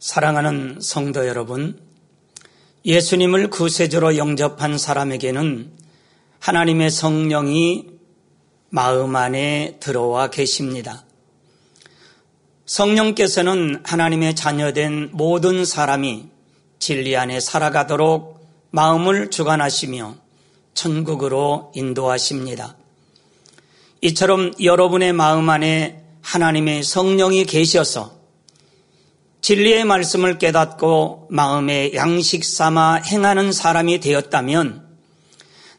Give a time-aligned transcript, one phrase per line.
[0.00, 1.76] 사랑하는 성도 여러분,
[2.84, 5.72] 예수님을 구세주로 영접한 사람에게는
[6.38, 7.86] 하나님의 성령이
[8.70, 11.04] 마음 안에 들어와 계십니다.
[12.64, 16.26] 성령께서는 하나님의 자녀된 모든 사람이
[16.78, 18.38] 진리 안에 살아가도록
[18.70, 20.14] 마음을 주관하시며
[20.74, 22.76] 천국으로 인도하십니다.
[24.02, 28.17] 이처럼 여러분의 마음 안에 하나님의 성령이 계셔서
[29.48, 34.86] 진리의 말씀을 깨닫고 마음의 양식 삼아 행하는 사람이 되었다면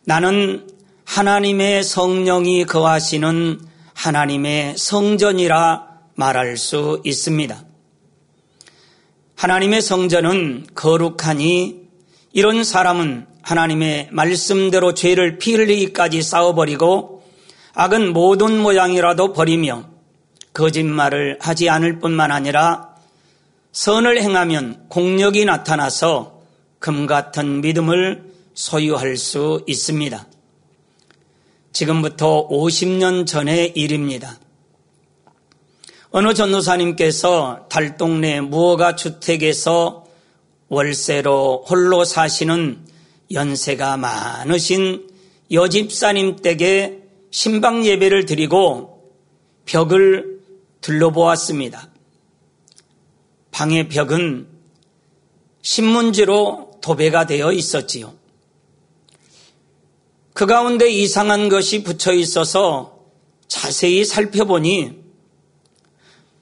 [0.05, 0.67] 나는
[1.05, 3.61] 하나님의 성령이 거하시는
[3.93, 7.63] 하나님의 성전이라 말할 수 있습니다.
[9.35, 11.81] 하나님의 성전은 거룩하니
[12.33, 17.21] 이런 사람은 하나님의 말씀대로 죄를 피 흘리기까지 싸워버리고
[17.75, 19.83] 악은 모든 모양이라도 버리며
[20.53, 22.88] 거짓말을 하지 않을 뿐만 아니라
[23.71, 26.41] 선을 행하면 공력이 나타나서
[26.79, 30.27] 금 같은 믿음을 소유할 수 있습니다.
[31.71, 34.39] 지금부터 50년 전의 일입니다.
[36.11, 40.05] 어느 전도사님께서 달동네 무허가 주택에서
[40.69, 42.85] 월세로 홀로 사시는
[43.31, 45.07] 연세가 많으신
[45.51, 49.13] 여집사님 댁에 신방 예배를 드리고
[49.65, 50.39] 벽을
[50.81, 51.89] 둘러보았습니다.
[53.51, 54.47] 방의 벽은
[55.61, 58.13] 신문지로 도배가 되어 있었지요.
[60.33, 62.99] 그 가운데 이상한 것이 붙여 있어서
[63.47, 64.97] 자세히 살펴보니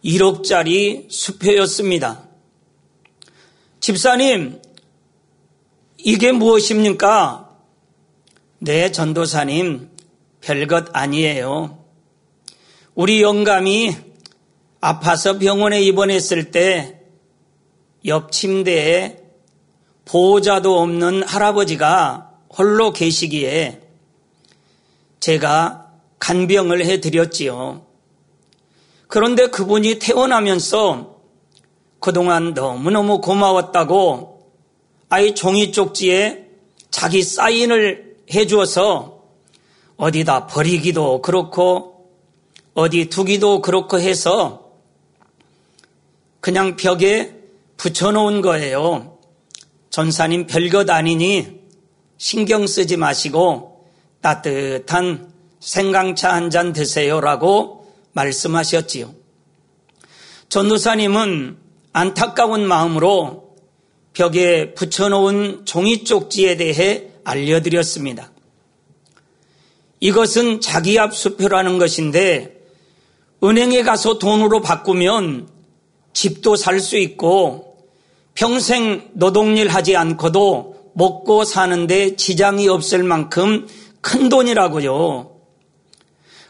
[0.03, 2.27] 1억짜리 수표였습니다.
[3.79, 4.61] 집사님,
[5.97, 7.57] 이게 무엇입니까?
[8.59, 9.89] 네, 전도사님,
[10.41, 11.83] 별것 아니에요.
[12.93, 13.95] 우리 영감이
[14.79, 16.96] 아파서 병원에 입원했을 때
[18.05, 19.17] 옆 침대에
[20.05, 23.81] 보호자도 없는 할아버지가 홀로 계시기에
[25.19, 27.85] 제가 간병을 해드렸지요.
[29.07, 31.17] 그런데 그분이 태어나면서
[31.99, 34.51] 그동안 너무너무 고마웠다고
[35.09, 36.47] 아이 종이 쪽지에
[36.91, 39.23] 자기 사인을 해주어서
[39.97, 42.11] 어디다 버리기도 그렇고
[42.73, 44.71] 어디 두기도 그렇고 해서
[46.39, 47.36] 그냥 벽에
[47.77, 49.19] 붙여놓은 거예요.
[49.89, 51.61] 전사님 별것 아니니
[52.17, 53.85] 신경 쓰지 마시고
[54.21, 59.13] 따뜻한 생강차 한 잔 드세요라고 말씀하셨지요.
[60.49, 61.57] 전도사님은
[61.93, 63.55] 안타까운 마음으로
[64.13, 68.31] 벽에 붙여놓은 종이 쪽지에 대해 알려드렸습니다.
[69.99, 72.55] 이것은 자기압 수표라는 것인데
[73.43, 75.49] 은행에 가서 돈으로 바꾸면
[76.13, 77.66] 집도 살 수 있고
[78.37, 83.67] 평생 노동일 하지 않고도 먹고 사는데 지장이 없을 만큼
[83.99, 85.31] 큰 돈이라고요.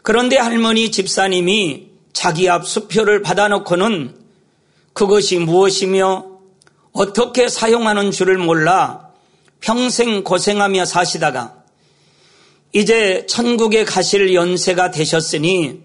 [0.02, 4.14] 그런데 할머니 집사님이 자기 앞 수표를 받아놓고는
[4.92, 6.26] 그것이 무엇이며
[6.92, 9.08] 어떻게 사용하는 줄을 몰라
[9.60, 11.54] 평생 고생하며 사시다가
[12.74, 15.80] 이제 천국에 가실 연세가 되셨으니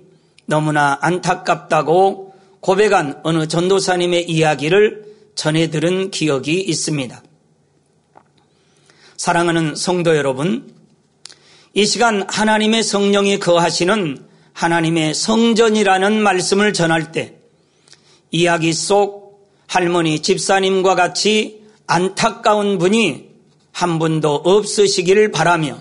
[0.47, 7.23] 너무나 안타깝다고 고백한 어느 전도사님의 이야기를 전해 들은 기억이 있습니다.
[9.17, 10.73] 사랑하는 성도 여러분,
[11.73, 17.35] 이 시간 하나님의 성령이 거하시는 하나님의 성전이라는 말씀을 전할 때
[18.31, 23.29] 이야기 속 할머니 집사님과 같이 안타까운 분이
[23.71, 25.79] 한 분도 없으시기를 바라며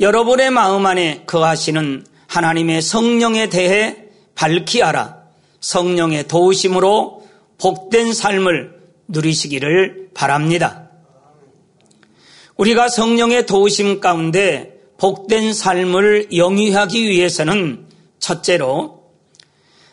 [0.00, 3.96] 여러분의 마음 안에 거하시는 하나님의 성령에 대해
[4.34, 5.18] 밝히 알아
[5.60, 7.19] 성령의 도우심으로
[7.60, 10.90] 복된 삶을 누리시기를 바랍니다.
[12.56, 17.86] 우리가 성령의 도우심 가운데 복된 삶을 영위하기 위해서는
[18.18, 19.00] 첫째로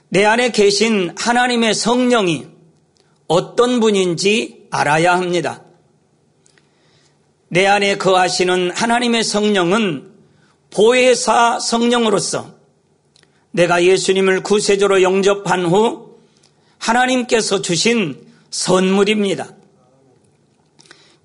[0.09, 2.47] 내 안에 계신 하나님의 성령이
[3.27, 5.63] 어떤 분인지 알아야 합니다.
[7.49, 10.11] 내 안에 거하시는 하나님의 성령은
[10.69, 12.55] 보혜사 성령으로서
[13.51, 16.06] 내가 예수님을 구세주로 영접한 후
[16.79, 19.49] 하나님께서 주신 선물입니다.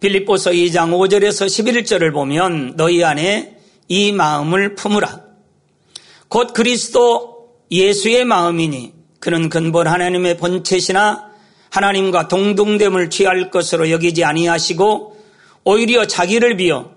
[0.01, 3.57] 빌립보서 2장 5절에서 11절을 보면 너희 안에
[3.89, 5.21] 이 마음을 품으라.
[6.29, 11.31] 곧 그리스도 예수의 마음이니 그는 근본 하나님의 본체시나
[11.71, 15.17] 하나님과 동등됨을 취할 것으로 여기지 아니하시고
[15.65, 16.91] 오히려 자기를 비어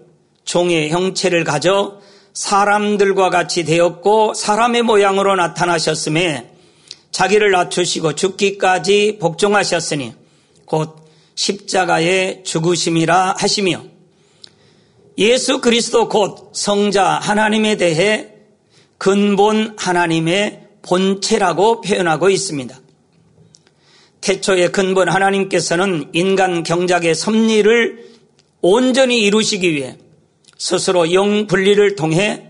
[0.43, 2.01] 종의 형체를 가져
[2.33, 6.54] 사람들과 같이 되었고 사람의 모양으로 나타나셨음에
[7.15, 10.13] 자기를 낮추시고 죽기까지 복종하셨으니
[10.65, 10.97] 곧
[11.35, 13.83] 십자가의 죽으심이라 하시며
[15.17, 18.31] 예수 그리스도 곧 성자 하나님에 대해
[18.97, 22.77] 근본 하나님의 본체라고 표현하고 있습니다.
[24.19, 28.09] 태초의 근본 하나님께서는 인간 경작의 섭리를
[28.59, 29.97] 온전히 이루시기 위해
[30.57, 32.49] 스스로 영 분리를 통해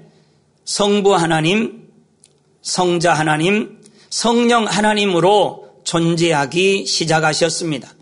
[0.64, 1.88] 성부 하나님,
[2.64, 3.75] 성자 하나님,
[4.16, 7.94] 성령 하나님으로 존재하기 시작하셨습니다.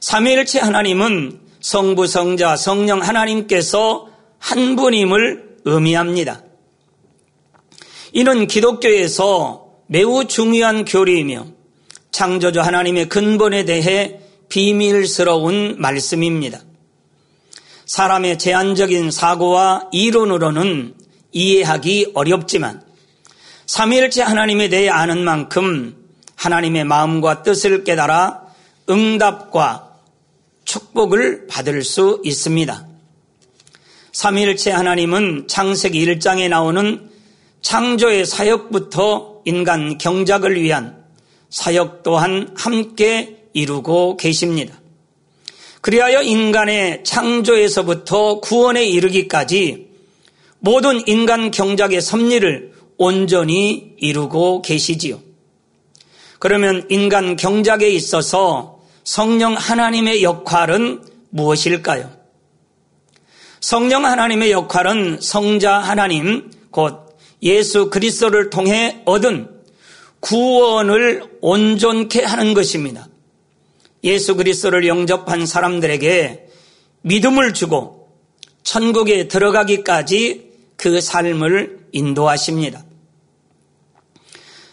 [0.00, 4.08] 삼위일체 하나님은 성부, 성자, 성령 하나님께서
[4.40, 6.42] 한 분임을 의미합니다.
[8.14, 11.46] 이는 기독교에서 매우 중요한 교리이며
[12.10, 14.18] 창조주 하나님의 근본에 대해
[14.48, 16.62] 비밀스러운 말씀입니다.
[17.84, 20.94] 사람의 제한적인 사고와 이론으로는
[21.30, 22.85] 이해하기 어렵지만
[23.66, 25.96] 삼위일체 하나님에 대해 아는 만큼
[26.36, 28.42] 하나님의 마음과 뜻을 깨달아
[28.88, 29.96] 응답과
[30.64, 32.86] 축복을 받을 수 있습니다.
[34.12, 37.10] 삼위일체 하나님은 창세기 1장에 나오는
[37.60, 41.04] 창조의 사역부터 인간 경작을 위한
[41.50, 44.80] 사역 또한 함께 이루고 계십니다.
[45.80, 49.88] 그리하여 인간의 창조에서부터 구원에 이르기까지
[50.60, 55.20] 모든 인간 경작의 섭리를 온전히 이루고 계시지요.
[56.38, 62.10] 그러면 인간 경작에 있어서 성령 하나님의 역할은 무엇일까요?
[63.60, 69.48] 성령 하나님의 역할은 성자 하나님, 곧 예수 그리스도를 통해 얻은
[70.20, 73.08] 구원을 온전케 하는 것입니다.
[74.04, 76.48] 예수 그리스도를 영접한 사람들에게
[77.02, 78.08] 믿음을 주고
[78.62, 82.85] 천국에 들어가기까지 그 삶을 인도하십니다.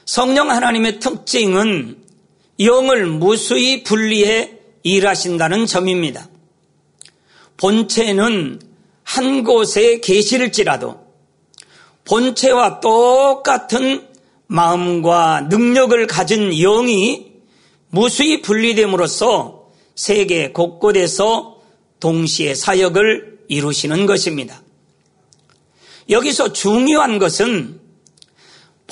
[0.06, 1.98] 성령 하나님의 특징은
[2.60, 4.52] 영을 무수히 분리해
[4.84, 6.30] 일하신다는 점입니다.
[7.58, 8.62] 본체는
[9.04, 11.04] 한 곳에 계실지라도
[12.06, 14.08] 본체와 똑같은
[14.48, 17.34] 마음과 능력을 가진 영이
[17.90, 21.62] 무수히 분리됨으로써 세계 곳곳에서
[22.00, 24.62] 동시에 사역을 이루시는 것입니다.
[26.10, 27.80] 여기서 중요한 것은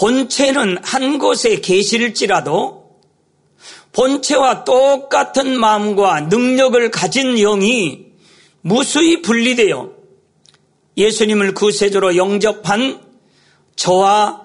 [0.02, 2.98] 본체는 한 곳에 계실지라도
[3.92, 8.08] 본체와 똑같은 마음과 능력을 가진 영이
[8.62, 9.92] 무수히 분리되어
[10.98, 13.00] 예수님을 구세주로 영접한
[13.76, 14.42] 저와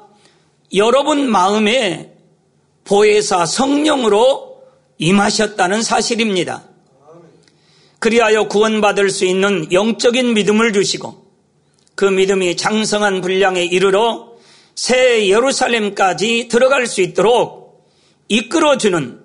[0.75, 2.13] 여러분 마음에
[2.85, 4.63] 보혜사 성령으로
[4.99, 6.65] 임하셨다는 사실입니다.
[7.99, 11.25] 그리하여 구원받을 수 있는 영적인 믿음을 주시고
[11.95, 14.36] 그 믿음이 장성한 분량에 이르러
[14.77, 17.89] 새 예루살렘까지 들어갈 수 있도록
[18.29, 19.21] 이끌어주는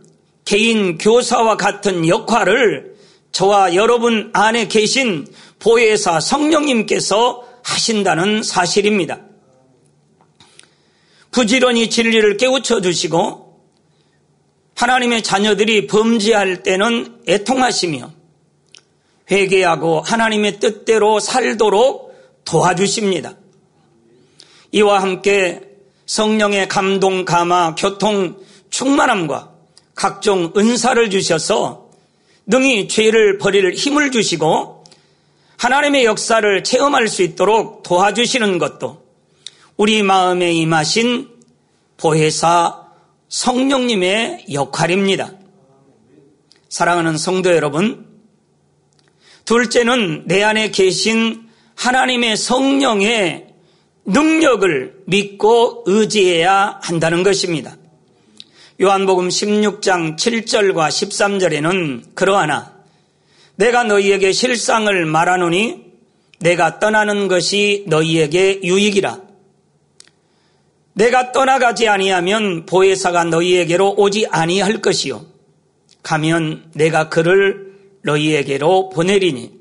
[0.45, 2.95] 개인 교사와 같은 역할을
[3.33, 5.27] 저와 여러분 안에 계신
[5.59, 9.19] 보혜사 성령님께서 하신다는 사실입니다.
[11.31, 13.61] 부지런히 진리를 깨우쳐 주시고
[14.75, 18.11] 하나님의 자녀들이 범죄할 때는 애통하시며
[19.29, 23.35] 회개하고 하나님의 뜻대로 살도록 도와주십니다.
[24.71, 25.61] 이와 함께
[26.05, 28.37] 성령의 감동, 감화, 교통,
[28.69, 29.51] 충만함과
[29.95, 31.89] 각종 은사를 주셔서
[32.45, 34.83] 능히 죄를 버릴 힘을 주시고
[35.57, 39.05] 하나님의 역사를 체험할 수 있도록 도와주시는 것도
[39.77, 41.29] 우리 마음에 임하신
[41.97, 42.87] 보혜사
[43.29, 45.31] 성령님의 역할입니다.
[46.67, 48.07] 사랑하는 성도 여러분,
[49.45, 53.50] 둘째는 내 안에 계신 하나님의 성령의
[54.05, 57.77] 능력을 믿고 의지해야 한다는 것입니다.
[58.81, 62.73] 요한복음 16장 7절과 13절에는 그러하나
[63.55, 65.91] 내가 너희에게 실상을 말하노니
[66.39, 69.21] 내가 떠나는 것이 너희에게 유익이라.
[70.93, 75.25] 내가 떠나가지 아니하면 보혜사가 너희에게로 오지 아니할 것이요.
[76.01, 79.51] 가면 내가 그를 너희에게로 보내리니.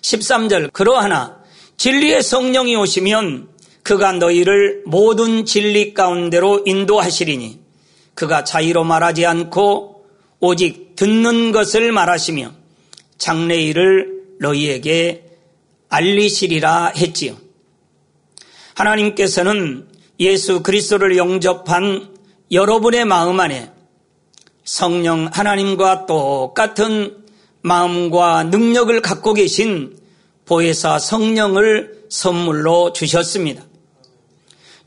[0.00, 1.42] 13절 그러하나
[1.78, 3.48] 진리의 성령이 오시면
[3.84, 7.60] 그가 너희를 모든 진리 가운데로 인도하시리니
[8.14, 10.04] 그가 자의로 말하지 않고
[10.40, 12.52] 오직 듣는 것을 말하시며
[13.16, 15.24] 장래일을 너희에게
[15.88, 17.36] 알리시리라 했지요.
[18.74, 19.86] 하나님께서는
[20.18, 22.12] 예수 그리스도를 영접한
[22.50, 23.70] 여러분의 마음 안에
[24.64, 27.24] 성령 하나님과 똑같은
[27.62, 29.96] 마음과 능력을 갖고 계신
[30.48, 33.62] 보혜사 성령을 선물로 주셨습니다.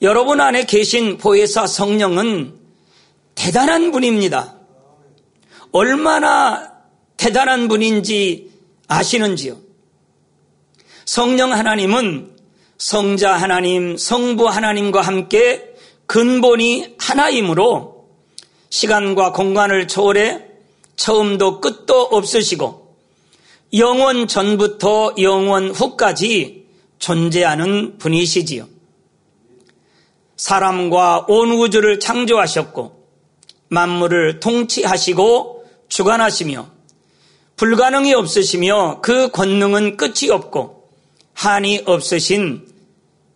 [0.02, 2.56] 여러분 안에 계신 보혜사 성령은
[3.36, 4.56] 대단한 분입니다.
[5.72, 6.72] 얼마나
[7.16, 8.50] 대단한 분인지
[8.88, 9.58] 아시는지요?
[11.06, 12.36] 성령 하나님은
[12.80, 15.76] 성자 하나님, 성부 하나님과 함께
[16.08, 18.08] 근본이 하나이므로
[18.72, 20.44] 시간과 공간을 초월해
[20.96, 22.81] 처음도 끝도 없으시고
[23.74, 26.68] 영원 전부터 영원 후까지
[27.00, 28.68] 존재하는 분이시지요.
[30.36, 33.02] 사람과 온 우주를 창조하셨고
[33.70, 36.70] 만물을 통치하시고 주관하시며
[37.56, 40.90] 불가능이 없으시며 그 권능은 끝이 없고
[41.34, 42.68] 한이 없으신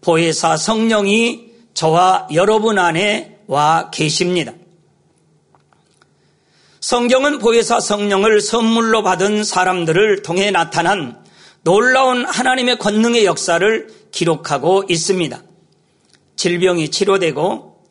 [0.02, 4.54] 보혜사 성령이 저와 여러분 안에 와 계십니다.
[6.86, 11.20] 성경은 보혜사 성령을 선물로 받은 사람들을 통해 나타난
[11.64, 15.42] 놀라운 하나님의 권능의 역사를 기록하고 있습니다.
[16.36, 17.84] 질병이 치료되고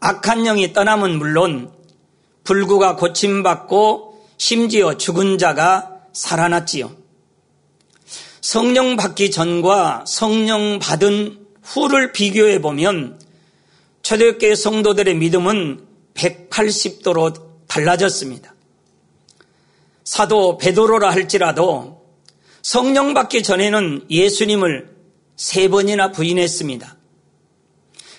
[0.00, 1.72] 악한 영이 떠남은 물론
[2.44, 6.92] 불구가 고침받고 심지어 죽은 자가 살아났지요.
[8.42, 13.18] 성령 받기 전과 성령 받은 후를 비교해 보면
[14.02, 15.80] 초대교회 성도들의 믿음은
[16.12, 18.54] 180도로 달라졌습니다.
[20.04, 22.02] 사도 베드로라 할지라도
[22.62, 24.96] 성령 받기 전에는 예수님을
[25.36, 26.96] 세 번이나 부인했습니다.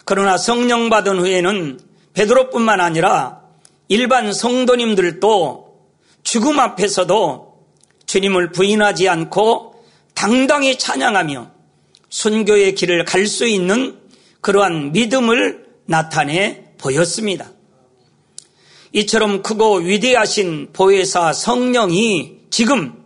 [0.06, 1.80] 그러나 성령 받은 후에는
[2.14, 3.42] 베드로뿐만 아니라
[3.90, 5.70] 일반 성도님들도
[6.24, 7.66] 죽음 앞에서도
[8.06, 11.52] 주님을 부인하지 않고 당당히 찬양하며
[12.10, 14.00] 순교의 길을 갈 수 있는
[14.42, 17.52] 그러한 믿음을 나타내 보였습니다.
[18.92, 23.04] 이처럼 크고 위대하신 보혜사 성령이 지금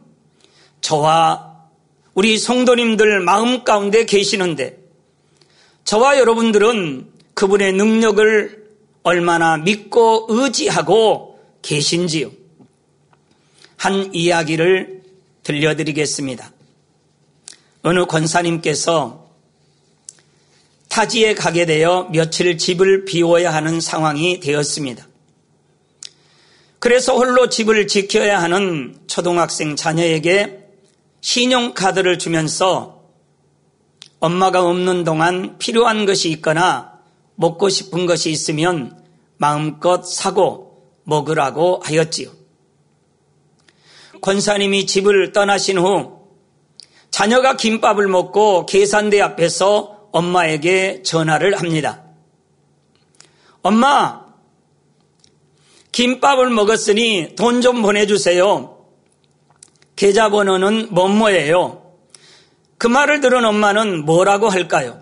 [0.82, 1.54] 저와
[2.14, 4.78] 우리 성도님들 마음 가운데 계시는데
[5.84, 8.64] 저와 여러분들은 그분의 능력을
[9.04, 12.32] 얼마나 믿고 의지하고 계신지요?
[13.76, 15.02] 한 이야기를
[15.44, 16.52] 들려드리겠습니다.
[17.82, 19.28] 어느 권사님께서
[20.88, 25.08] 타지에 가게 되어 며칠 집을 비워야 하는 상황이 되었습니다.
[26.84, 30.68] 그래서 홀로 집을 지켜야 하는 초등학생 자녀에게
[31.22, 33.06] 신용카드를 주면서
[34.20, 37.00] 엄마가 없는 동안 필요한 것이 있거나
[37.36, 39.02] 먹고 싶은 것이 있으면
[39.38, 42.30] 마음껏 사고 먹으라고 하였지요.
[44.20, 46.28] 권사님이 집을 떠나신 후
[47.12, 52.04] 자녀가 김밥을 먹고 계산대 앞에서 엄마에게 전화를 합니다.
[53.62, 54.23] 엄마,
[55.94, 58.86] 김밥을 먹었으니 돈 좀 보내주세요.
[59.96, 61.94] 계좌번호는 뭐뭐예요.
[62.78, 65.02] 그 말을 들은 엄마는 뭐라고 할까요?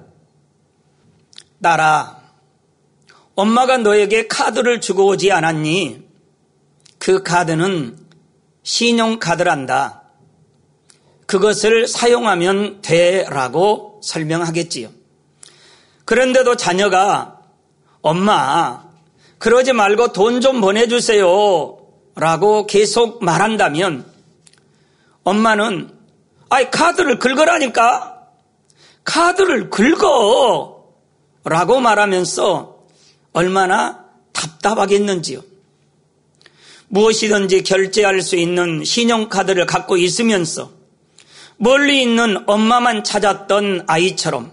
[1.63, 2.21] 딸아,
[3.35, 6.03] 엄마가 너에게 카드를 주고 오지 않았니?
[6.99, 7.97] 그 카드는
[8.63, 10.03] 신용카드란다.
[11.25, 14.89] 그것을 사용하면 돼라고 설명하겠지요.
[16.03, 17.39] 그런데도 자녀가
[18.01, 18.90] 엄마,
[19.41, 21.77] 그러지 말고 돈 좀 보내주세요.
[22.15, 24.05] 라고 계속 말한다면
[25.23, 25.89] 엄마는
[26.49, 28.27] 아이 카드를 긁으라니까
[29.03, 30.85] 카드를 긁어
[31.43, 32.85] 라고 말하면서
[33.33, 35.41] 얼마나 답답하겠는지요.
[36.89, 40.69] 무엇이든지 결제할 수 있는 신용카드를 갖고 있으면서
[41.57, 44.51] 멀리 있는 엄마만 찾았던 아이처럼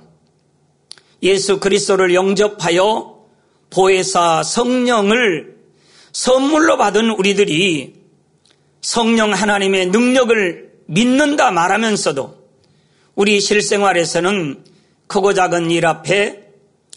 [1.23, 3.18] 예수 그리스도를 영접하여
[3.71, 5.57] 보혜사 성령을
[6.13, 7.95] 선물로 받은 우리들이
[8.81, 12.39] 성령 하나님의 능력을 믿는다 말하면서도
[13.15, 14.65] 우리 실생활에서는
[15.07, 16.49] 크고 작은 일 앞에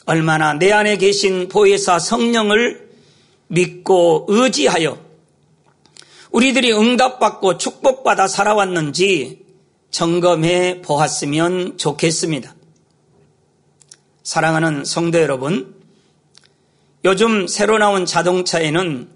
[0.06, 2.90] 얼마나 내 안에 계신 보혜사 성령을
[3.48, 4.98] 믿고 의지하여
[6.32, 9.46] 우리들이 응답받고 축복받아 살아왔는지
[9.92, 12.56] 점검해 보았으면 좋겠습니다.
[14.24, 15.81] 사랑하는 성도 여러분,
[17.04, 19.10] 요즘 새로 나온 자동차에는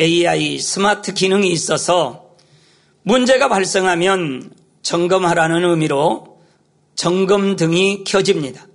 [0.00, 2.30] AI 스마트 기능이 있어서
[3.02, 6.38] 문제가 발생하면 점검하라는 의미로
[6.94, 8.66] 점검등이 켜집니다.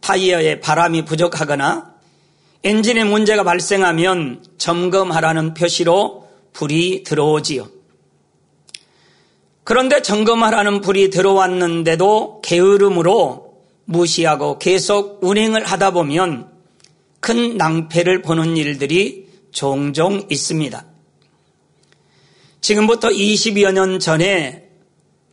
[0.00, 1.94] 타이어에 바람이 부족하거나
[2.62, 7.68] 엔진에 문제가 발생하면 점검하라는 표시로 불이 들어오지요.
[9.64, 16.53] 그런데 점검하라는 불이 들어왔는데도 게으름으로 무시하고 계속 운행을 하다 보면
[17.24, 20.84] 큰 낭패를 보는 일들이 종종 있습니다.
[22.60, 24.68] 지금부터 20여 년 전에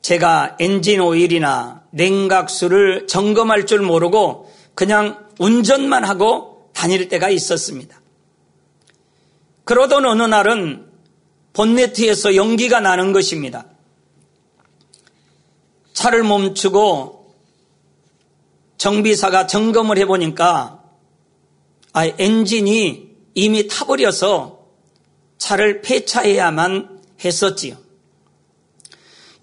[0.01, 8.01] 제가 엔진 오일이나 냉각수를 점검할 줄 모르고 그냥 운전만 하고 다닐 때가 있었습니다.
[9.65, 10.89] 그러던 어느 날은
[11.51, 13.65] 본네트에서 연기가 나는 것입니다.
[15.91, 17.35] 차를 멈추고
[18.77, 20.80] 정비사가 점검을 해보니까
[21.93, 24.59] 아, 엔진이 이미 타버려서
[25.37, 27.77] 차를 폐차해야만 했었지요.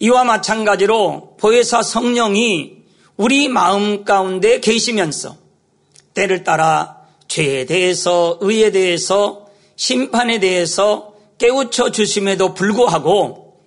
[0.00, 2.78] 이와 마찬가지로 보혜사 성령이
[3.16, 5.36] 우리 마음 가운데 계시면서
[6.14, 13.60] 때를 따라 죄에 대해서 의에 대해서 심판에 대해서 깨우쳐 주심에도 불구하고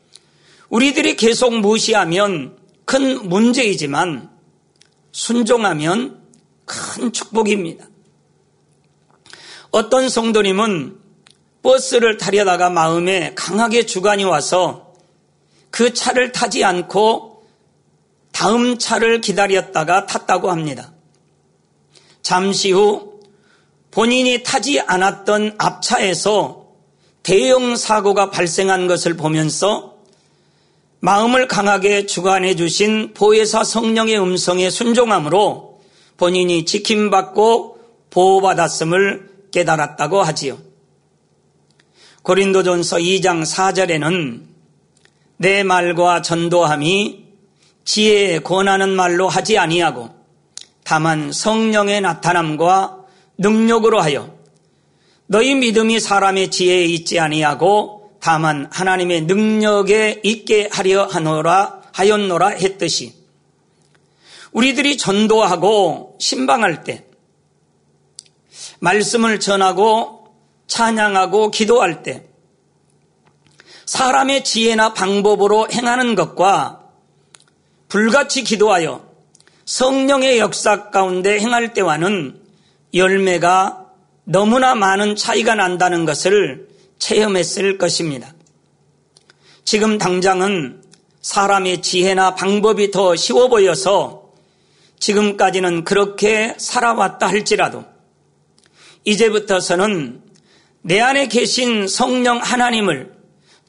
[0.70, 4.30] 우리들이 계속 무시하면 큰 문제이지만
[5.12, 6.22] 순종하면
[6.66, 7.91] 큰 축복입니다.
[9.72, 10.98] 어떤 성도님은
[11.64, 14.94] 버스를 타려다가 마음에 강하게 주관이 와서
[15.70, 17.44] 그 차를 타지 않고
[18.34, 20.92] 다음 차를 기다렸다가 탔다고 합니다.
[22.22, 23.22] 잠시 후
[23.92, 26.68] 본인이 타지 않았던 앞차에서
[27.24, 29.96] 대형 사고가 발생한 것을 보면서
[31.00, 35.80] 마음을 강하게 주관해 주신 보혜사 성령의 음성에 순종함으로
[36.18, 40.58] 본인이 지킴받고 보호받았음을 깨달았다고 하지요.
[42.24, 44.42] 고린도전서 2장 4절에는
[45.38, 47.26] 내 말과 전도함이
[47.84, 50.10] 지혜에 권하는 말로 하지 아니하고
[50.84, 53.06] 다만 성령의 나타남과
[53.38, 54.36] 능력으로 하여
[55.26, 63.14] 너희 믿음이 사람의 지혜에 있지 아니하고 다만 하나님의 능력에 있게 하려 하노라 하였노라 했듯이
[64.52, 67.06] 우리들이 전도하고 신방할 때
[68.82, 70.26] 말씀을 전하고
[70.66, 72.26] 찬양하고 기도할 때
[73.86, 76.82] 사람의 지혜나 방법으로 행하는 것과
[77.88, 79.06] 불같이 기도하여
[79.66, 82.42] 성령의 역사 가운데 행할 때와는
[82.94, 83.86] 열매가
[84.24, 88.34] 너무나 많은 차이가 난다는 것을 체험했을 것입니다.
[89.64, 90.82] 지금 당장은
[91.22, 94.32] 사람의 지혜나 방법이 더 쉬워 보여서
[95.00, 97.91] 지금까지는 그렇게 살아왔다 할지라도
[99.04, 100.22] 이제부터서는
[100.82, 103.14] 내 안에 계신 성령 하나님을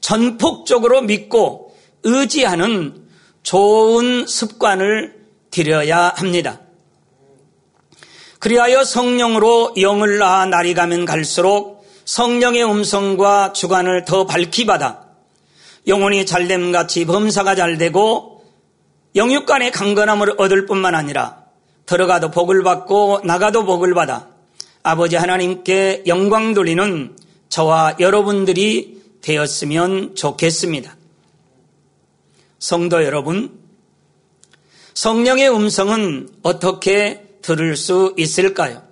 [0.01, 3.07] 전폭적으로 믿고 의지하는
[3.43, 5.15] 좋은 습관을
[5.51, 6.61] 들여야 합니다.
[8.39, 15.05] 그리하여 성령으로 영을 낳아 날이 가면 갈수록 성령의 음성과 주관을 더 밝히 받아
[15.87, 18.43] 영혼이 잘됨 같이 범사가 잘되고
[19.15, 21.43] 영육간의 강건함을 얻을 뿐만 아니라
[21.85, 24.32] 들어가도 복을 받고 나가도 복을 받아
[24.85, 27.15] 아버지 하나님께 영광 돌리는
[27.47, 30.97] 저와 여러분들이 되었으면 좋겠습니다.
[32.59, 33.57] 성도 여러분,
[34.93, 38.83] 성령의 음성은 어떻게 들을 수 있을까요?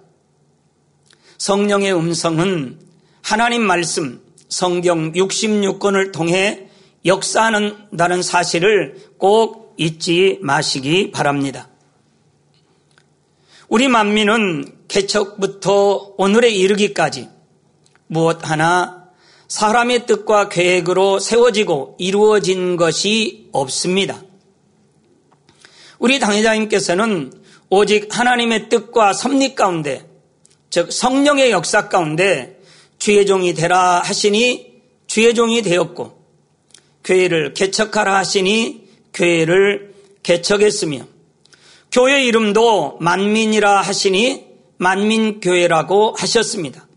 [1.37, 2.79] 성령의 음성은
[3.21, 6.69] 하나님 말씀, 성경 66권을 통해
[7.05, 11.67] 역사하는다는 사실을 꼭 잊지 마시기 바랍니다.
[13.71, 17.29] 우리 만민은 개척부터 오늘에 이르기까지
[18.07, 19.07] 무엇 하나
[19.47, 24.21] 사람의 뜻과 계획으로 세워지고 이루어진 것이 없습니다.
[25.99, 27.31] 우리 당회장님께서는
[27.69, 30.05] 오직 하나님의 뜻과 섭리 가운데,
[30.69, 32.59] 즉 성령의 역사 가운데
[32.99, 36.21] 주의 종이 되라 하시니 주의 종이 되었고,
[37.05, 41.07] 교회를 개척하라 하시니 교회를 개척했으며,
[41.91, 44.45] 교회 이름도 만민이라 하시니
[44.77, 46.87] 만민교회라고 하셨습니다.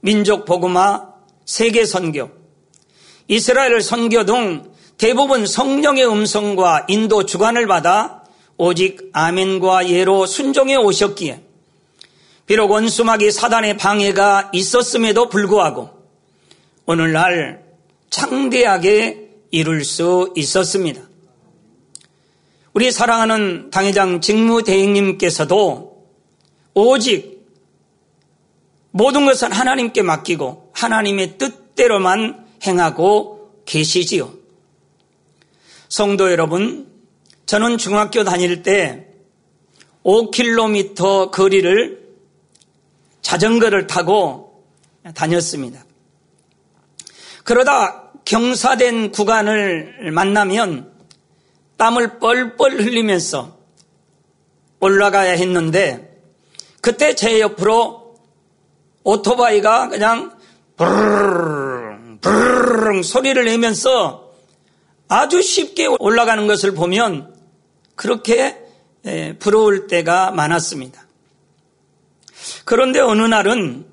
[0.00, 1.08] 민족 복음화,
[1.44, 2.30] 세계 선교,
[3.26, 8.22] 이스라엘 선교 등 대부분 성령의 음성과 인도 주관을 받아
[8.56, 11.40] 오직 아멘과 예로 순종해 오셨기에
[12.44, 15.90] 비록 원수막이 사단의 방해가 있었음에도 불구하고
[16.84, 17.64] 오늘날
[18.10, 21.00] 창대하게 이룰 수 있었습니다.
[22.72, 26.06] 우리 사랑하는 당회장 직무대행님께서도
[26.74, 27.40] 오직
[28.92, 34.32] 모든 것은 하나님께 맡기고 하나님의 뜻대로만 행하고 계시지요.
[35.88, 36.88] 성도 여러분,
[37.46, 39.08] 저는 중학교 다닐 때
[40.04, 42.00] 5km 거리를
[43.22, 44.64] 자전거를 타고
[45.14, 45.84] 다녔습니다.
[47.42, 50.89] 그러다 경사된 구간을 만나면
[51.80, 53.56] 땀을 뻘뻘 흘리면서
[54.80, 56.22] 올라가야 했는데
[56.82, 58.16] 그때 제 옆으로
[59.02, 60.38] 오토바이가 그냥
[60.76, 64.34] 브르릉 브르릉 소리를 내면서
[65.08, 67.34] 아주 쉽게 올라가는 것을 보면
[67.94, 68.58] 그렇게
[69.38, 71.06] 부러울 때가 많았습니다.
[72.66, 73.86] 그런데 어느 날은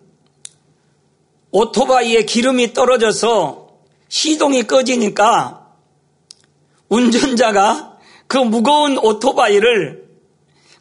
[1.51, 3.69] 오토바이에 기름이 떨어져서
[4.09, 5.66] 시동이 꺼지니까
[6.89, 7.97] 운전자가
[8.27, 10.07] 그 무거운 오토바이를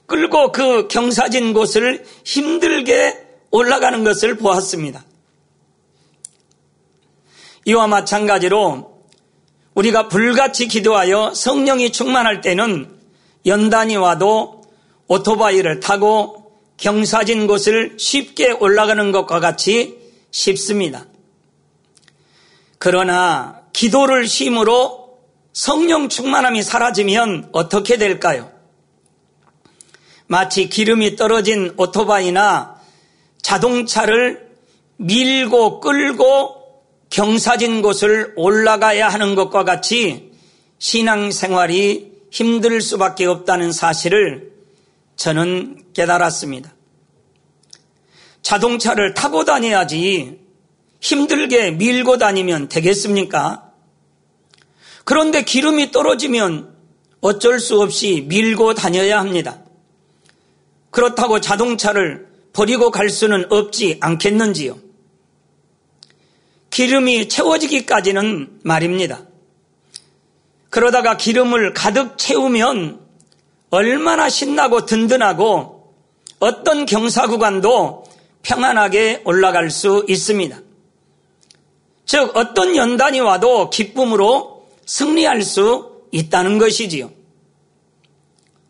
[0.07, 5.05] 끌고 그 경사진 곳을 힘들게 올라가는 것을 보았습니다.
[7.64, 8.97] 이와 마찬가지로
[9.75, 12.97] 우리가 불같이 기도하여 성령이 충만할 때는
[13.45, 14.62] 연단이 와도
[15.09, 19.99] 오토바이를 타고 경사진 곳을 쉽게 올라가는 것과 같이
[20.31, 21.07] 쉽습니다.
[22.79, 25.06] 그러나 기도를 힘으로
[25.57, 28.53] 성령 충만함이 사라지면 어떻게 될까요?
[30.27, 32.79] 마치 기름이 떨어진 오토바이나
[33.40, 34.51] 자동차를
[34.99, 40.31] 밀고 끌고 경사진 곳을 올라가야 하는 것과 같이
[40.79, 44.53] 신앙생활이 힘들 수밖에 없다는 사실을
[45.16, 46.75] 저는 깨달았습니다.
[48.42, 50.38] 자동차를 타고 다녀야지
[51.01, 53.65] 힘들게 밀고 다니면 되겠습니까?
[55.07, 56.75] 그런데 기름이 떨어지면
[57.21, 59.61] 어쩔 수 없이 밀고 다녀야 합니다.
[60.90, 64.77] 그렇다고 자동차를 버리고 갈 수는 없지 않겠는지요?
[66.71, 69.23] 기름이 채워지기까지는 말입니다.
[70.71, 72.99] 그러다가 기름을 가득 채우면
[73.71, 75.95] 얼마나 신나고 든든하고
[76.40, 78.07] 어떤 경사 구간도
[78.42, 80.59] 평안하게 올라갈 수 있습니다.
[82.07, 84.56] 즉, 어떤 연단이 와도 기쁨으로
[84.87, 87.11] 승리할 수 있다는 것이지요.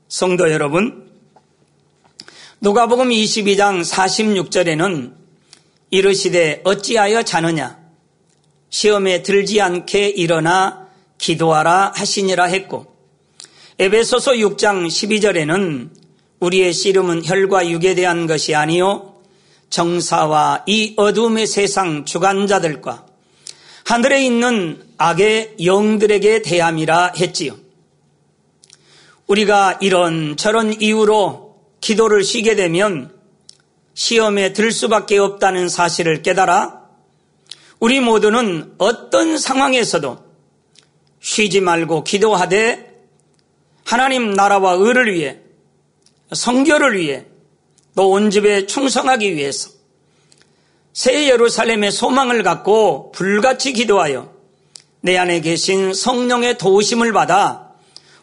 [0.09, 1.11] 성도 여러분,
[2.61, 5.13] 누가복음 22장 46절에는
[5.91, 7.79] 이르시되 어찌하여 자느냐
[8.71, 12.97] 시험에 들지 않게 일어나 기도하라 하시니라 했고
[13.79, 15.91] 에베소서 6장 12절에는
[16.41, 19.15] 우리의 씨름은 혈과 육에 대한 것이 아니요
[19.71, 23.07] 정사와 이 어둠의 세상 주관자들과
[23.87, 27.57] 하늘에 있는 악의 영들에게 대함이라 했지요.
[29.29, 33.17] 우리가 이런 저런 이유로 기도를 쉬게 되면
[33.95, 36.81] 시험에 들 수밖에 없다는 사실을 깨달아
[37.79, 40.19] 우리 모두는 어떤 상황에서도
[41.21, 42.93] 쉬지 말고 기도하되
[43.85, 45.39] 하나님 나라와 의를 위해
[46.33, 47.25] 성결을 위해
[47.95, 49.76] 또 온 집에 충성하기 위해서
[50.97, 54.33] 새 예루살렘의 소망을 갖고 불같이 기도하여
[55.03, 57.75] 내 안에 계신 성령의 도우심을 받아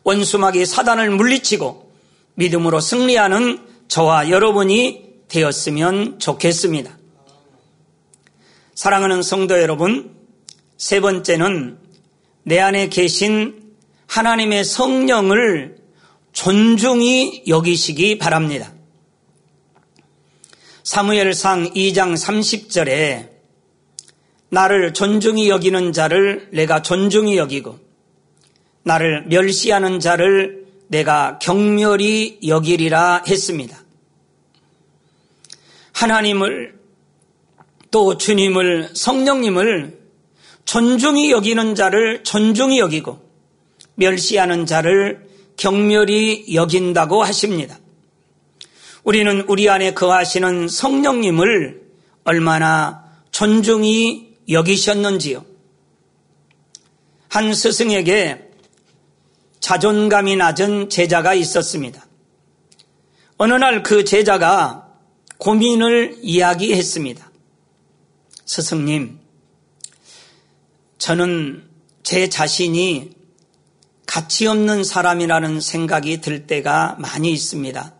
[0.01, 1.91] 원수막이 사단을 물리치고
[2.33, 6.97] 믿음으로 승리하는 저와 여러분이 되었으면 좋겠습니다.
[8.73, 10.09] 사랑하는 성도 여러분,
[10.75, 11.77] 세 번째는
[12.41, 13.75] 내 안에 계신
[14.07, 15.77] 하나님의 성령을
[16.31, 18.72] 존중히 여기시기 바랍니다.
[20.83, 23.29] 사무엘상 2장 30절에
[24.49, 27.79] 나를 존중히 여기는 자를 내가 존중히 여기고
[28.83, 33.81] 나를 멸시하는 자를 내가 경멸히 여기리라 했습니다.
[35.93, 36.77] 하나님을
[37.89, 39.99] 또 주님을 성령님을
[40.65, 43.19] 존중히 여기는 자를 존중히 여기고
[43.95, 47.79] 멸시하는 자를 경멸히 여긴다고 하십니다.
[49.03, 51.81] 우리는 우리 안에 거하시는 성령님을
[52.23, 55.45] 얼마나 존중히 여기셨는지요.
[57.27, 58.49] 한 스승에게
[59.59, 62.05] 자존감이 낮은 제자가 있었습니다.
[63.37, 64.87] 어느 날 그 제자가
[65.37, 67.29] 고민을 이야기했습니다.
[68.45, 69.19] 스승님,
[70.97, 71.67] 저는
[72.03, 73.11] 제 자신이
[74.05, 77.93] 가치 없는 사람이라는 생각이 들 때가 많이 있습니다.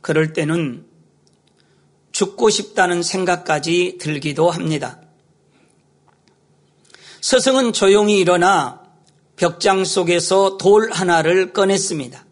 [0.00, 0.86] 그럴 때는
[2.12, 5.00] 죽고 싶다는 생각까지 들기도 합니다.
[7.20, 8.82] 스승은 조용히 일어나
[9.36, 12.24] 벽장 속에서 돌 하나를 꺼냈습니다.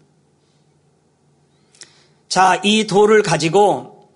[2.29, 4.09] 자, 이 돌을 가지고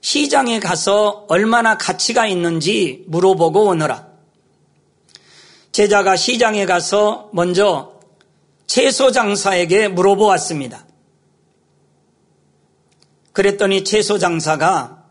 [0.00, 4.06] 시장에 가서 얼마나 가치가 있는지 물어보고 오너라.
[5.72, 7.98] 제자가 시장에 가서 먼저
[8.66, 10.86] 채소 장사에게 물어보았습니다.
[13.34, 15.04] 그랬더니 채소 장사가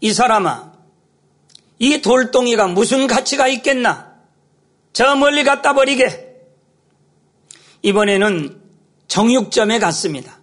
[0.00, 0.72] 이 사람아,
[1.78, 4.14] 이 돌덩이가 무슨 가치가 있겠나?
[4.92, 6.30] 저 멀리 갖다 버리게.
[7.82, 8.62] 이번에는
[9.08, 10.40] 정육점에 갔습니다.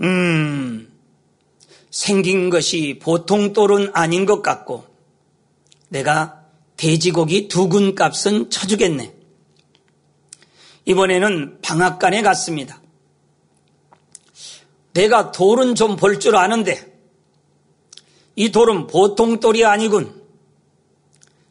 [0.00, 0.92] 음,
[1.90, 4.84] 생긴 것이 보통 돌은 아닌 것 같고,
[5.88, 6.42] 내가
[6.76, 9.14] 돼지고기 두 근 값은 쳐주겠네.
[10.86, 12.80] 이번에는 방앗간에 갔습니다.
[14.94, 16.92] 내가 돌은 좀 볼 줄 아는데
[18.36, 20.22] 이 돌은 보통 돌이 아니군.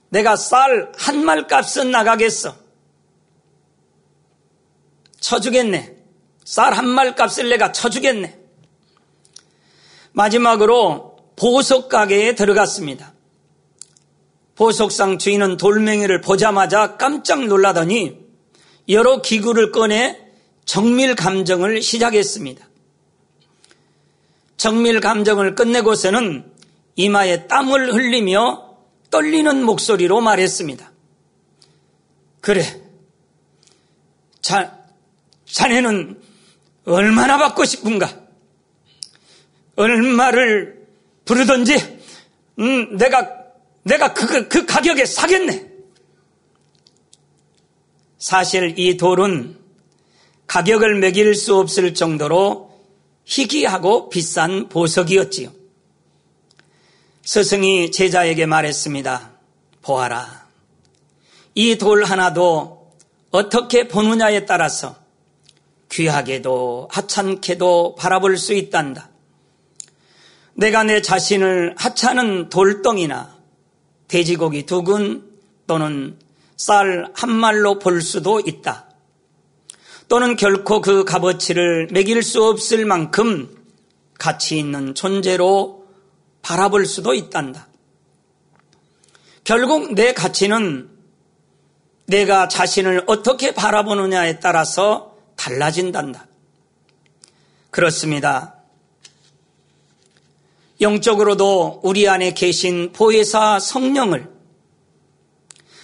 [0.10, 2.56] 내가 쌀 한 말 값은 나가겠어.
[5.19, 5.95] 쳐주겠네.
[6.45, 8.39] 쌀 한 말 값을 내가 쳐주겠네.
[10.12, 13.13] 마지막으로 보석 가게에 들어갔습니다.
[14.56, 18.19] 보석상 주인은 돌멩이를 보자마자 깜짝 놀라더니
[18.89, 20.19] 여러 기구를 꺼내
[20.65, 22.67] 정밀 감정을 시작했습니다.
[24.57, 26.51] 정밀 감정을 끝내고서는
[26.95, 28.77] 이마에 땀을 흘리며
[29.09, 30.91] 떨리는 목소리로 말했습니다.
[32.41, 32.81] 그래.
[34.41, 34.77] 자,
[35.45, 36.21] 자네는
[36.85, 38.21] 얼마나 받고 싶은가?
[39.75, 40.85] 얼마를
[41.25, 41.99] 부르든지,
[42.59, 43.29] 음, 내가,
[43.83, 45.71] 내가 그, 그 가격에 사겠네.
[48.17, 49.57] 사실 이 돌은
[50.47, 52.72] 가격을 매길 수 없을 정도로
[53.25, 55.51] 희귀하고 비싼 보석이었지요.
[57.23, 59.31] 스승이 제자에게 말했습니다.
[59.81, 60.47] 보아라.
[61.55, 62.91] 이 돌 하나도
[63.31, 64.95] 어떻게 보느냐에 따라서
[65.91, 69.09] 귀하게도 하찮게도 바라볼 수 있단다.
[70.55, 73.38] 내가 내 자신을 하찮은 돌덩이나
[74.07, 75.29] 돼지고기 두 근
[75.67, 76.19] 또는
[76.57, 78.88] 쌀 한 말로 볼 수도 있다.
[80.13, 83.49] 또는 결코 그 값어치를 매길 수 없을 만큼
[84.19, 85.88] 가치 있는 존재로
[86.43, 87.67] 바라볼 수도 있단다.
[89.43, 90.88] 결국 내 가치는
[92.06, 96.28] 내가 자신을 어떻게 바라보느냐에 따라서 달라진단다.
[97.71, 98.58] 그렇습니다.
[100.80, 104.32] 영적으로도 우리 안에 계신 보혜사 성령을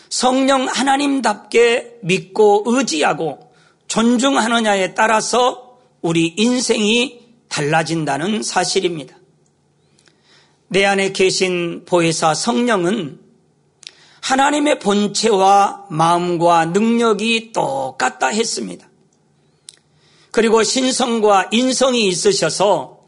[0.09, 3.48] 성령 하나님답게 믿고 의지하고
[3.89, 9.17] 존중하느냐에 따라서 우리 인생이 달라진다는 사실입니다.
[10.67, 13.19] 내 안에 계신 보혜사 성령은
[14.21, 18.87] 하나님의 본체와 마음과 능력이 똑같다 했습니다.
[20.31, 22.99] 그리고 신성과 인성이 있으셔서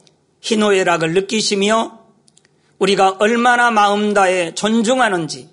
[0.41, 2.00] 희노애락을 느끼시며
[2.80, 5.50] 우리가 얼마나 마음 다해 존중하는지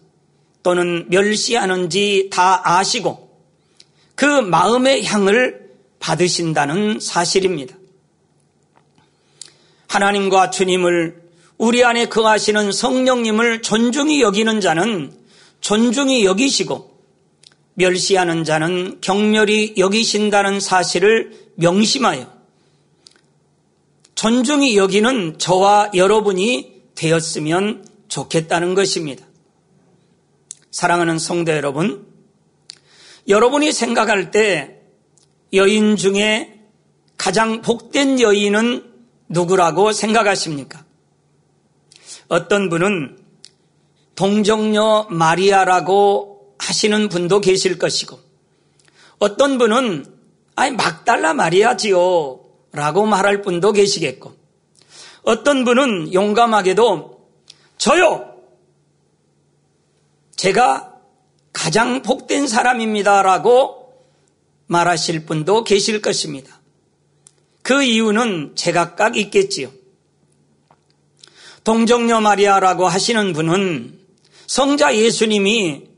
[0.62, 3.27] 또는 멸시하는지 다 아시고
[4.18, 7.76] 그 마음의 향을 받으신다는 사실입니다.
[9.86, 11.22] 하나님과 주님을
[11.56, 15.16] 우리 안에 거하시는 성령님을 존중히 여기는 자는
[15.60, 16.98] 존중히 여기시고
[17.74, 22.28] 멸시하는 자는 경멸히 여기신다는 사실을 명심하여
[24.16, 29.24] 존중히 여기는 저와 여러분이 되었으면 좋겠다는 것입니다.
[30.72, 32.17] 사랑하는 성도 여러분,
[33.28, 34.80] 여러분이 생각할 때
[35.52, 36.60] 여인 중에
[37.16, 38.90] 가장 복된 여인은
[39.28, 40.84] 누구라고 생각하십니까?
[42.28, 43.18] 어떤 분은
[44.14, 48.18] 동정녀 마리아라고 하시는 분도 계실 것이고,
[49.18, 50.06] 어떤 분은
[50.56, 52.40] 아니 막달라 마리아지요
[52.72, 54.34] 라고 말할 분도 계시겠고,
[55.22, 57.28] 어떤 분은 용감하게도
[57.76, 58.34] 저요!
[60.36, 60.97] 제가
[61.58, 63.92] 가장 복된 사람입니다라고
[64.68, 66.60] 말하실 분도 계실 것입니다.
[67.62, 69.72] 그 이유는 제각각 있겠지요.
[71.64, 73.98] 동정녀 마리아라고 하시는 분은
[74.46, 75.88] 성자 예수님이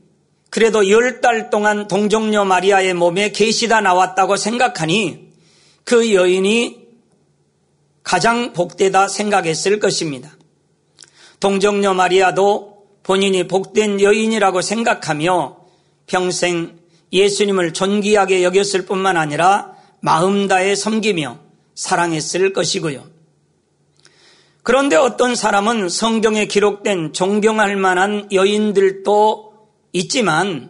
[0.49, 5.31] 그래도 열 달 동안 동정녀 마리아의 몸에 계시다 나왔다고 생각하니
[5.83, 6.87] 그 여인이
[8.01, 10.35] 가장 복되다 생각했을 것입니다.
[11.39, 12.70] 동정녀 마리아도
[13.03, 15.57] 본인이 복된 여인이라고 생각하며
[16.07, 16.79] 평생
[17.11, 21.39] 예수님을 존귀하게 여겼을 뿐만 아니라 마음 다해 섬기며
[21.75, 23.09] 사랑했을 것이고요.
[24.63, 29.53] 그런데 어떤 사람은 성경에 기록된 존경할 만한 여인들도
[29.93, 30.69] 있지만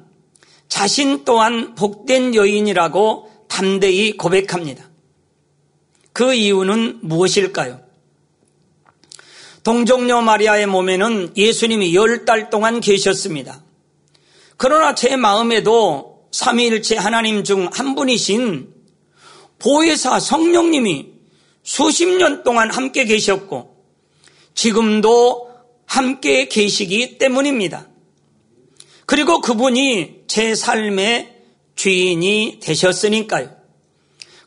[0.70, 4.90] 자신 또한 복된 여인이라고 담대히 고백합니다.
[6.14, 7.81] 그 이유는 무엇일까요?
[9.64, 13.64] 동정녀 마리아의 몸에는 예수님이 열 달 동안 계셨습니다.
[14.58, 18.74] 그러나 제 마음에도 삼위일체 하나님 중 한 분이신
[19.60, 21.10] 보혜사 성령님이
[21.64, 23.76] 수십 년 동안 함께 계셨고
[24.56, 25.50] 지금도
[25.86, 27.88] 함께 계시기 때문입니다.
[29.06, 31.36] 그리고 그분이 제 삶의
[31.76, 33.52] 주인이 되셨으니까요.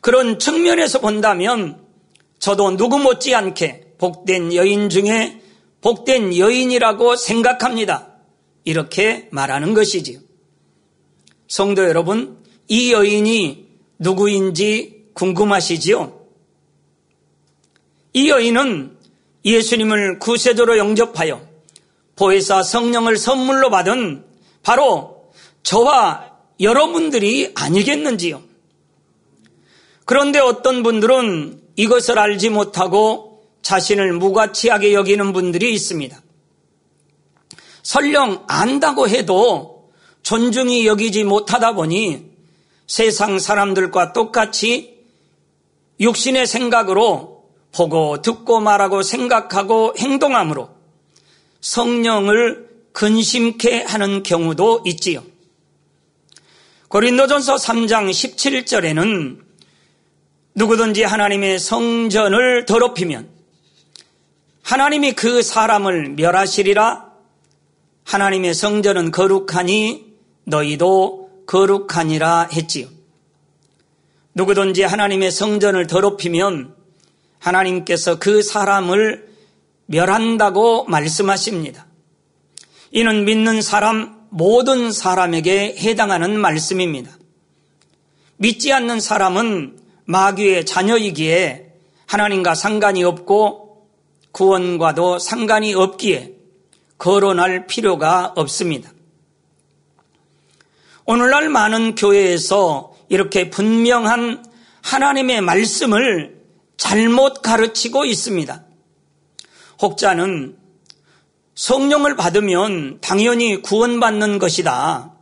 [0.01, 1.81] 그런 측면에서 본다면
[2.39, 5.41] 저도 누구 못지않게 복된 여인 중에
[5.81, 8.15] 복된 여인이라고 생각합니다.
[8.63, 10.19] 이렇게 말하는 것이지요.
[11.47, 13.67] 성도 여러분, 이 여인이
[13.99, 16.21] 누구인지 궁금하시지요?
[18.13, 18.97] 이 여인은
[19.45, 21.47] 예수님을 구세주로 영접하여
[22.15, 24.25] 보혜사 성령을 선물로 받은
[24.63, 25.31] 바로
[25.63, 28.41] 저와 여러분들이 아니겠는지요.
[30.05, 33.34] 그런데 어떤 분들은 이것을 알지 못하고
[33.65, 36.21] 자신을 무가치하게 여기는 분들이 있습니다.
[37.81, 39.89] 설령 안다고 해도
[40.21, 42.29] 존중이 여기지 못하다 보니
[42.85, 44.99] 세상 사람들과 똑같이
[45.99, 50.69] 육신의 생각으로 보고 듣고 말하고 생각하고 행동함으로
[51.61, 55.23] 성령을 근심케 하는 경우도 있지요.
[56.89, 59.39] 고린도전서 3장 17절에는
[60.53, 63.34] 누구든지 하나님의 성전을 더럽히면
[64.65, 67.11] 하나님이 그 사람을 멸하시리라
[68.03, 72.87] 하나님의 성전은 거룩하니 너희도 거룩하니라 했지요.
[74.33, 76.73] 누구든지 하나님의 성전을 더럽히면
[77.37, 79.29] 하나님께서 그 사람을
[79.85, 81.85] 멸한다고 말씀하십니다.
[82.89, 87.11] 이는 믿는 사람, 모든 사람에게 해당하는 말씀입니다.
[88.37, 91.71] 믿지 않는 사람은 마귀의 자녀이기에
[92.07, 93.64] 하나님과 상관이 없고
[94.35, 96.33] 구원과도 상관이 없기에
[96.97, 98.91] 거론할 필요가 없습니다.
[101.05, 104.45] 오늘날 많은 교회에서 이렇게 분명한
[104.81, 106.41] 하나님의 말씀을
[106.75, 108.61] 잘못 가르치고 있습니다.
[109.81, 110.57] 혹자는
[111.53, 115.13] 성령을 받으면 당연히 구원받는 것이다.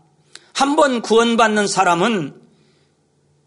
[0.54, 2.42] 한번 구원받는 사람은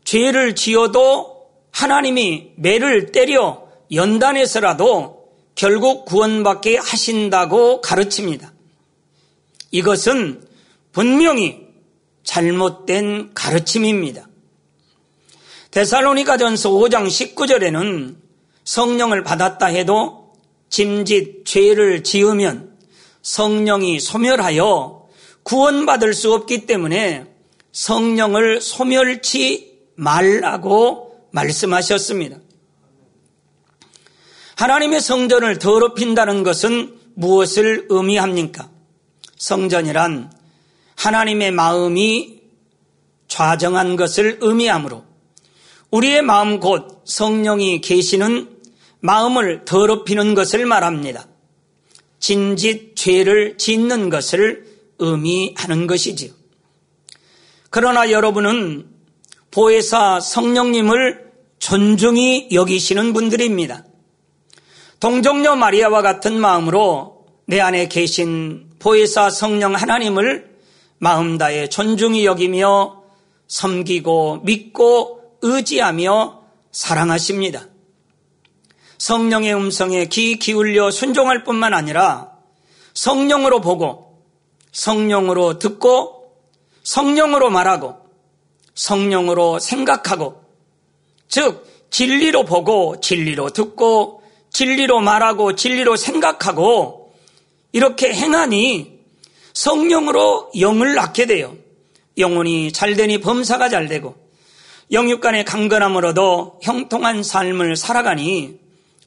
[0.05, 5.16] 죄를 지어도 하나님이 매를 때려 연단해서라도
[5.57, 8.53] 결국 구원받게 하신다고 가르칩니다.
[9.73, 10.47] 이것은
[10.93, 11.67] 분명히
[12.23, 14.29] 잘못된 가르침입니다.
[15.71, 18.17] 데살로니가전서 5장 19절에는
[18.65, 20.33] 성령을 받았다 해도
[20.69, 22.77] 짐짓 죄를 지으면
[23.23, 25.09] 성령이 소멸하여
[25.43, 27.27] 구원받을 수 없기 때문에
[27.73, 32.39] 성령을 소멸치 말라고 말씀하셨습니다.
[34.57, 38.71] 하나님의 성전을 더럽힌다는 것은 무엇을 의미합니까?
[39.37, 40.33] 성전이란
[40.97, 42.41] 하나님의 마음이
[43.29, 45.05] 좌정한 것을 의미하므로
[45.91, 48.49] 우리의 마음 곧 성령이 계시는
[49.01, 51.27] 마음을 더럽히는 것을 말합니다.
[52.19, 54.67] 진짓 죄를 짓는 것을
[54.99, 56.33] 의미하는 것이지요.
[57.69, 58.89] 그러나 여러분은
[59.51, 63.85] 보혜사 성령님을 존중히 여기시는 분들입니다.
[65.01, 70.57] 동정녀 마리아와 같은 마음으로 내 안에 계신 보혜사 성령 하나님을
[70.99, 73.03] 마음 다해 존중히 여기며
[73.49, 77.67] 섬기고 믿고 의지하며 사랑하십니다.
[78.99, 82.33] 성령의 음성에 귀 기울여 순종할 뿐만 아니라
[82.95, 84.23] 성령으로 보고
[84.73, 86.33] 성령으로 듣고
[86.83, 87.97] 성령으로 말하고
[88.75, 90.43] 성령으로 생각하고
[91.29, 94.16] 즉 진리로 보고 진리로 듣고
[94.57, 97.15] 진리로 말하고 진리로 생각하고
[97.73, 99.01] 이렇게 행하니
[99.53, 101.55] 성령으로 영을 낳게 돼요.
[102.17, 104.17] 영혼이 잘 되니 범사가 잘 되고
[104.93, 108.59] 영육간의 강건함으로도 형통한 삶을 살아가니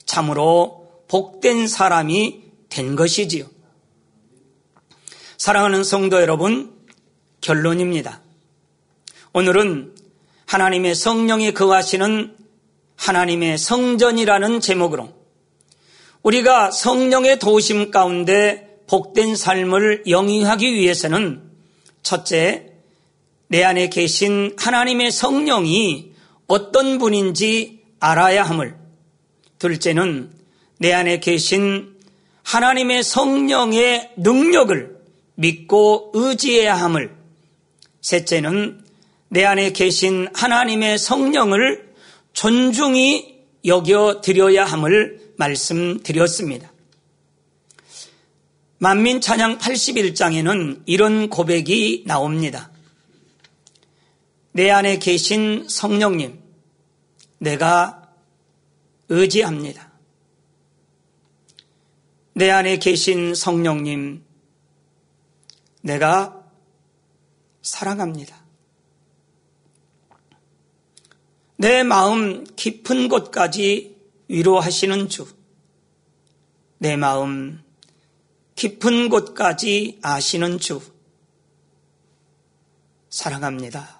[0.06, 3.46] 참으로 복된 사람이 된 것이지요.
[5.40, 6.76] 사랑하는 성도 여러분,
[7.42, 8.22] 결론입니다.
[9.34, 9.96] 오늘은
[10.46, 12.38] 하나님의 성령이 거하시는
[12.98, 15.18] 하나님의 성전이라는 제목으로
[16.23, 21.41] 우리가 성령의 도우심 가운데 복된 삶을 영위하기 위해서는
[22.03, 22.73] 첫째,
[23.47, 26.12] 내 안에 계신 하나님의 성령이
[26.47, 28.75] 어떤 분인지 알아야 함을.
[29.60, 30.32] 둘째는
[30.77, 31.95] 내 안에 계신
[32.43, 34.97] 하나님의 성령의 능력을
[35.36, 37.15] 믿고 의지해야 함을.
[38.01, 38.84] 셋째는
[39.29, 41.89] 내 안에 계신 하나님의 성령을
[42.34, 46.72] 존중히 여겨 드려야 함을 말씀드렸습니다.
[48.78, 52.72] 만민 찬양 81장에는 이런 고백이 나옵니다.
[54.52, 56.40] 내 안에 계신 성령님,
[57.40, 58.14] 내가
[59.08, 59.92] 의지합니다.
[62.34, 64.24] 내 안에 계신 성령님,
[65.82, 66.44] 내가
[67.62, 68.38] 사랑합니다.
[71.58, 73.99] 내 마음 깊은 곳까지
[74.30, 75.27] 위로하시는 주,
[76.77, 77.61] 내 마음
[78.55, 80.82] 깊은 곳까지 아시는 주,
[83.09, 83.99] 사랑합니다.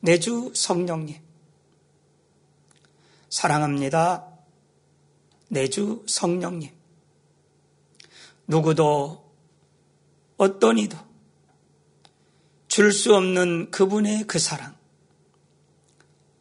[0.00, 1.20] 내 주 성령님.
[3.28, 4.26] 사랑합니다.
[5.48, 6.70] 내 주 성령님.
[8.46, 9.32] 누구도
[10.36, 10.96] 어떤 이도
[12.68, 14.76] 줄 수 없는 그분의 그 사랑.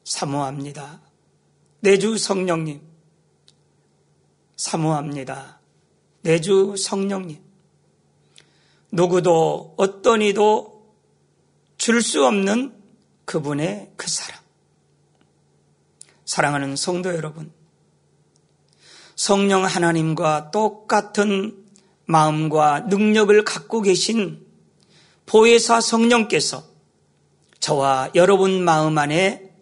[0.04, 1.02] 사모합니다.
[1.82, 2.80] 내주 성령님.
[4.56, 5.60] 사모합니다.
[6.22, 7.40] 내주 성령님.
[8.92, 10.96] 누구도 어떤 이도
[11.78, 12.80] 줄 수 없는
[13.26, 14.40] 그분의 그 사랑.
[16.26, 17.52] 사랑하는 성도 여러분.
[19.16, 21.66] 성령 하나님과 똑같은
[22.06, 24.46] 마음과 능력을 갖고 계신
[25.26, 26.64] 보혜사 성령께서
[27.60, 29.56] 저와 여러분 마음 안에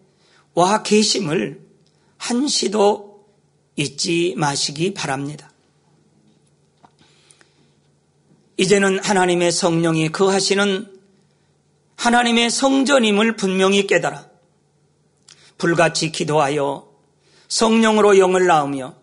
[0.54, 1.59] 와 계심을
[2.20, 3.24] 한시도
[3.76, 5.50] 잊지 마시기 바랍니다.
[8.58, 11.00] 이제는 하나님의 성령이 거하시는
[11.96, 14.28] 하나님의 성전임을 분명히 깨달아
[15.56, 16.88] 불같이 기도하여
[17.48, 18.94] 성령으로 영을 낳으며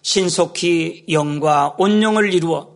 [0.00, 2.74] 신속히 영과 온영을 이루어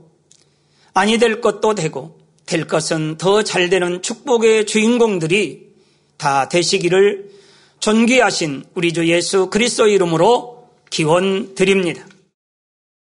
[0.93, 5.75] 아니 될 것도 되고 될 것은 더 잘 되는 축복의 주인공들이
[6.19, 7.36] 다 되시기를
[7.87, 12.05] 존귀하신 우리 주 예수 그리스도 이름으로 기원 드립니다.